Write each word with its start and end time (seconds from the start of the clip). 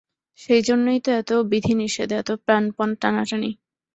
সেইজন্যেই 0.39 0.99
তো 1.05 1.09
এত 1.13 1.31
বিধিনিষেধ, 1.51 2.09
এত 2.21 2.29
প্রাণপণ 2.45 2.89
টানাটানি। 3.01 3.51